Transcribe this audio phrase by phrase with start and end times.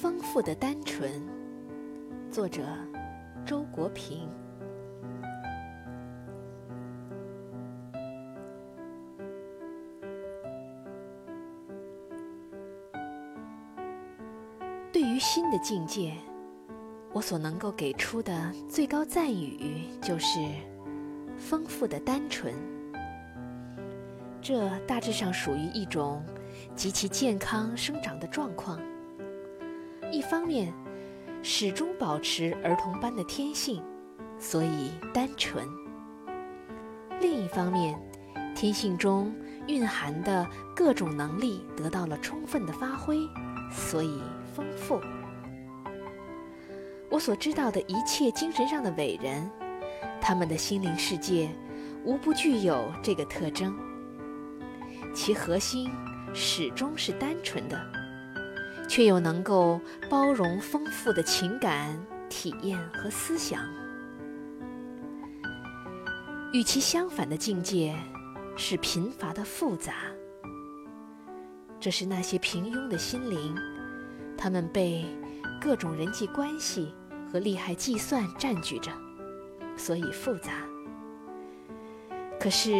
[0.00, 1.10] 丰富的单纯，
[2.30, 2.62] 作者
[3.44, 4.26] 周国平。
[14.90, 16.14] 对于新的境界，
[17.12, 20.40] 我所能够给出的最高赞誉就是
[21.36, 22.54] 丰富的单纯。
[24.40, 26.24] 这大致上属于一种
[26.74, 28.80] 极其健康生长的状况。
[30.12, 30.72] 一方面，
[31.42, 33.82] 始终保持儿童般的天性，
[34.38, 35.64] 所以单纯；
[37.20, 37.96] 另一方面，
[38.54, 39.32] 天性中
[39.68, 43.16] 蕴含的各种能力得到了充分的发挥，
[43.70, 44.20] 所以
[44.52, 45.00] 丰富。
[47.08, 49.48] 我所知道的一切精神上的伟人，
[50.20, 51.48] 他们的心灵世界
[52.04, 53.78] 无不具有这个特征，
[55.14, 55.88] 其核心
[56.34, 57.99] 始终是单纯的。
[58.90, 61.96] 却又能够包容丰富的情感
[62.28, 63.62] 体验和思想。
[66.52, 67.94] 与其相反的境界
[68.56, 69.94] 是贫乏的复杂。
[71.78, 73.54] 这是那些平庸的心灵，
[74.36, 75.06] 他们被
[75.60, 76.92] 各种人际关系
[77.32, 78.90] 和利害计算占据着，
[79.76, 80.50] 所以复杂。
[82.40, 82.72] 可是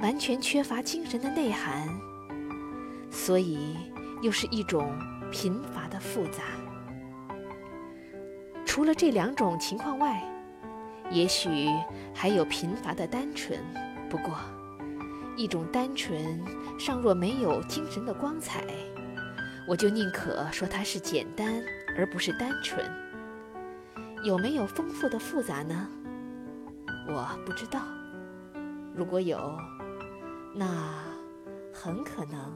[0.00, 1.88] 完全缺乏精神的内涵，
[3.10, 3.76] 所以
[4.22, 4.96] 又是一种。
[5.34, 6.44] 贫乏的复杂。
[8.64, 10.22] 除了这两种情况外，
[11.10, 11.68] 也许
[12.14, 13.58] 还有贫乏的单纯。
[14.08, 14.36] 不过，
[15.36, 16.40] 一种单纯
[16.78, 18.62] 尚若没有精神的光彩，
[19.66, 21.60] 我就宁可说它是简单
[21.98, 22.88] 而不是单纯。
[24.22, 25.88] 有没有丰富的复杂呢？
[27.08, 27.80] 我不知道。
[28.94, 29.58] 如果有，
[30.54, 30.94] 那
[31.72, 32.52] 很可能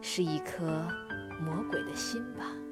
[0.00, 0.86] 是一颗。
[1.38, 2.65] 魔鬼的心吧。